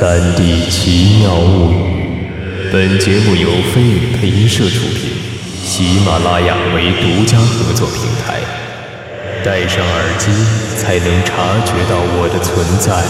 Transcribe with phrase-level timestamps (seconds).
[0.00, 1.76] 三 D 奇妙物语，
[2.72, 5.10] 本节目由飞宇配音社出品，
[5.62, 8.40] 喜马拉雅为独家合作平台。
[9.44, 10.32] 戴上耳机，
[10.78, 11.36] 才能察
[11.66, 13.04] 觉到我的存在。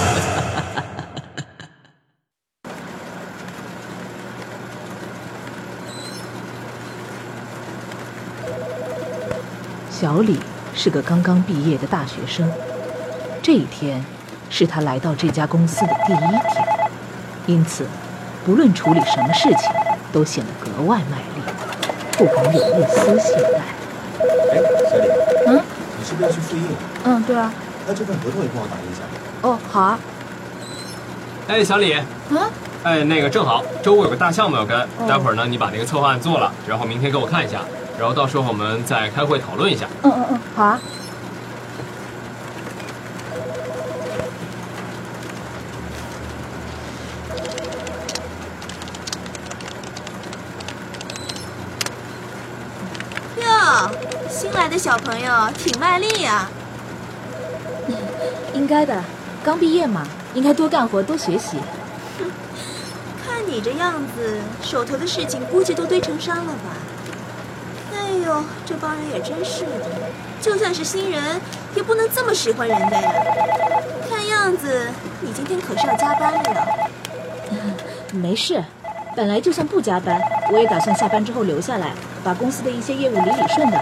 [9.88, 10.40] 小李
[10.74, 12.50] 是个刚刚毕业的大学生，
[13.40, 14.04] 这一天
[14.50, 16.40] 是他来到这家公司的第一天，
[17.50, 17.84] 因此，
[18.46, 19.72] 不论处理什么事情，
[20.12, 21.42] 都显得格外卖力，
[22.12, 23.58] 不敢有一丝懈怠。
[24.52, 24.54] 哎，
[24.88, 25.08] 小李，
[25.48, 25.60] 嗯
[25.98, 26.62] 你是不是要去复印？
[27.04, 27.52] 嗯，对啊。
[27.88, 29.02] 那这份合同也帮我打印一下。
[29.42, 29.98] 哦，好啊。
[31.48, 31.96] 哎，小李，
[32.28, 32.38] 嗯，
[32.84, 37.62] 哎，那个正好，周五有个大项目要跟，待会儿呢，你把那个策划案做了，然后明天给我看一下，
[37.98, 39.86] 然后到时候我们再开会讨论一下。
[40.04, 40.80] 嗯嗯嗯，好啊。
[53.36, 53.90] 哟，
[54.40, 56.48] 新来的小朋友挺卖力呀、
[58.54, 59.04] 应该的，
[59.44, 61.58] 刚毕业嘛，应该多干活，多学习。
[63.22, 66.72] 看你这样子，手头的事情估计都堆成山了吧？
[67.92, 69.84] 哎呦，这帮人也真是的，
[70.40, 71.38] 就算是新人，
[71.74, 73.12] 也不能这么使唤人家呀。
[74.08, 74.88] 看样子
[75.20, 76.66] 你今天可是要加班了。
[78.14, 78.64] 没事，
[79.14, 80.18] 本来就算不加班，
[80.50, 81.92] 我也打算下班之后留下来，
[82.24, 83.78] 把公司的一些业务理理顺的，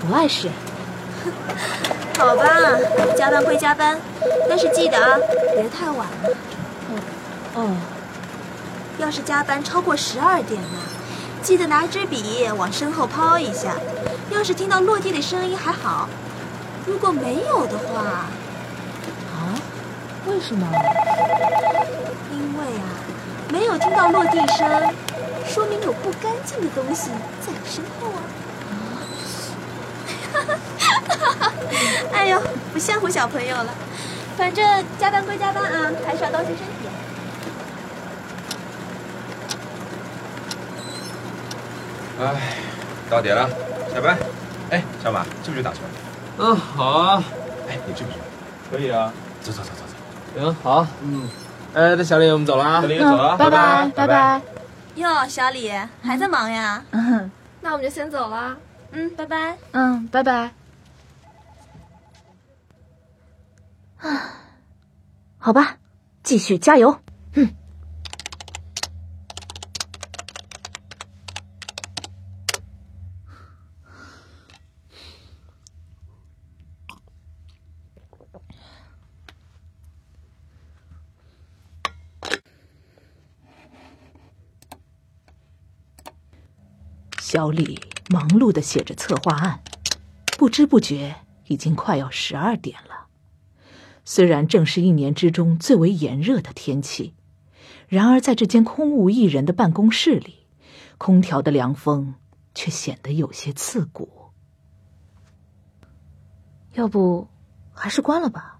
[0.00, 0.48] 不碍事。
[2.18, 2.44] 好吧，
[3.16, 3.98] 加班归加班，
[4.48, 5.18] 但是记得啊，
[5.54, 6.30] 别太晚了。
[7.54, 7.76] 哦，
[8.98, 10.68] 要是加班超过十二点了，
[11.42, 13.74] 记得拿支笔往身后抛一下。
[14.30, 16.08] 要是听到落地的声音还好，
[16.86, 18.00] 如果没有的话，
[19.32, 19.56] 啊？
[20.26, 20.66] 为什么？
[22.32, 22.84] 因为啊，
[23.50, 24.94] 没有听到落地声，
[25.48, 28.22] 说明有不干净的东西在你身后啊。
[32.12, 32.40] 哎呦，
[32.72, 33.74] 不吓唬小朋友了。
[34.36, 36.88] 反正加班归加班啊，还是要当心身体。
[42.20, 42.56] 哎，
[43.10, 43.48] 到点了，
[43.94, 44.16] 下班。
[44.70, 45.78] 哎，小马，去不去打球？
[46.38, 47.22] 嗯，好啊，
[47.68, 48.18] 哎，你去不去？
[48.70, 49.12] 可以啊，
[49.42, 50.40] 走走走走走。
[50.40, 51.28] 行，好，嗯，
[51.74, 52.86] 哎，那小李，我们走了啊小。
[52.86, 54.40] 李，走了，拜拜拜拜。
[54.94, 55.70] 哟，小李
[56.02, 56.82] 还在忙呀？
[56.92, 57.30] 嗯
[57.62, 58.56] 那我们就先走了。
[58.92, 59.56] 嗯，拜拜。
[59.72, 60.52] 嗯，拜拜。
[63.98, 64.34] 啊，
[65.38, 65.78] 好吧，
[66.22, 67.00] 继续加油。
[67.34, 67.54] 嗯。
[87.20, 87.78] 小李
[88.12, 89.62] 忙碌的写着策划案，
[90.36, 91.14] 不知不觉
[91.46, 93.06] 已经快要十二点了。
[94.04, 97.14] 虽然正是一年之中最为炎热的天气，
[97.86, 100.46] 然而在这间空无一人的办公室里，
[100.98, 102.14] 空调的凉风
[102.52, 104.32] 却显得有些刺骨。
[106.74, 107.28] 要不
[107.72, 108.59] 还是关了吧。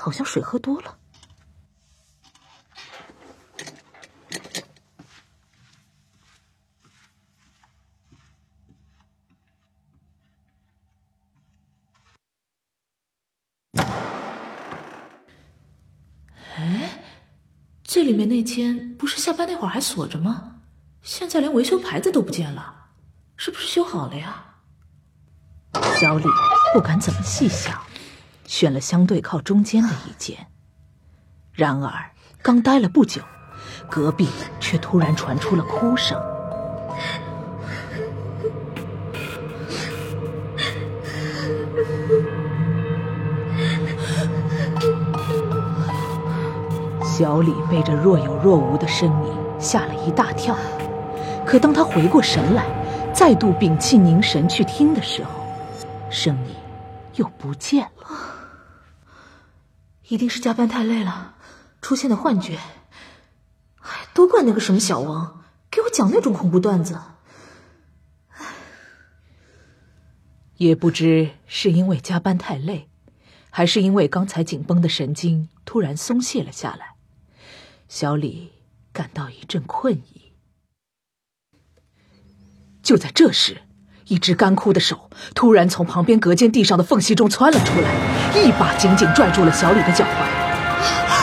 [0.00, 0.96] 好像水喝多了。
[16.56, 17.02] 哎
[17.84, 20.62] 这里面那间不是下班那会儿还锁着吗？
[21.02, 22.88] 现在连维修牌子都不见了，
[23.36, 24.46] 是不是修好了呀？
[25.98, 26.24] 小李
[26.72, 27.82] 不敢怎么细想，
[28.50, 30.36] 选了相对靠中间的一间。
[31.52, 32.10] 然而，
[32.42, 33.22] 刚待了不久，
[33.88, 36.20] 隔壁却突然传出了哭声。
[47.04, 50.56] 小李被这若有若无的声音吓了一大跳，
[51.46, 52.64] 可当他回过神来，
[53.14, 55.30] 再度屏气凝神去听的时候，
[56.10, 56.54] 声音
[57.14, 58.08] 又不见了。
[60.10, 61.36] 一定是加班太累了，
[61.80, 62.58] 出现的幻觉。
[63.76, 67.00] 哎，都怪那个什么小王，给我讲那种恐怖段子。
[70.56, 72.88] 也不知是因为加班太累，
[73.50, 76.96] 还是因为刚才紧绷的神经突然松懈了下来，
[77.88, 78.50] 小李
[78.92, 80.32] 感到一阵困意。
[82.82, 83.62] 就在这时，
[84.10, 91.19] 一只干枯的手突然从旁边隔间地上的缝隙中窜了出来，一把紧紧拽住了小李的脚踝。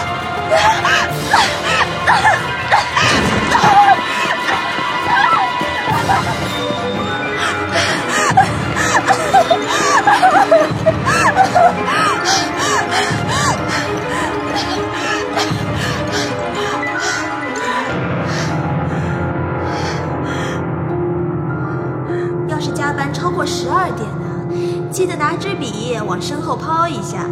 [26.08, 27.30] 往身后抛一下。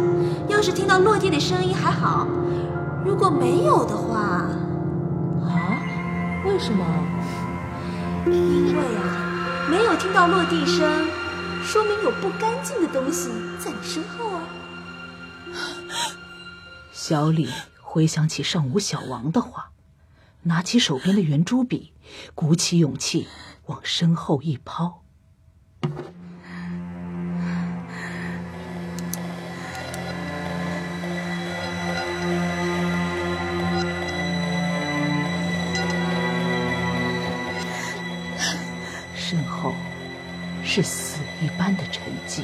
[0.48, 2.26] 要是听到落地的声音还好，
[3.04, 4.46] 如果没有的话，
[5.42, 5.80] 啊？
[6.44, 6.84] 为什么？
[8.26, 11.08] 因为啊，没有听到落地声，
[11.62, 14.42] 说明有不干净的东西在你身后啊。
[16.92, 17.48] 小李
[17.80, 19.70] 回想起上午小王的话，
[20.42, 21.92] 拿起手边的圆珠笔，
[22.34, 23.26] 鼓起勇气
[23.66, 25.02] 往身后一抛。
[40.76, 42.42] 是死一般的沉寂。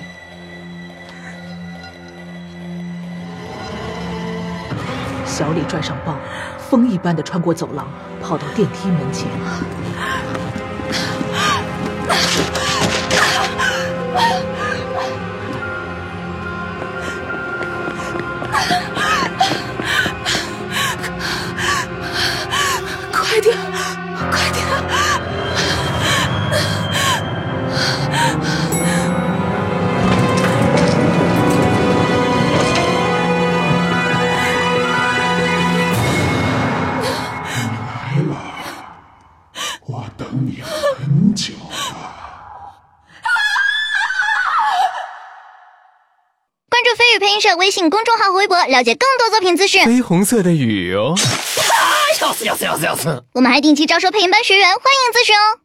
[5.27, 6.17] 小李拽上包，
[6.59, 7.87] 风一般的穿过走廊，
[8.23, 9.29] 跑到电梯门前。
[47.33, 49.83] 音社微信公众号和微博，了解更多作品资讯。
[49.85, 51.15] 绯红色的雨哦。
[53.33, 55.59] 我们还定期招收配音班学员，欢迎咨询哦。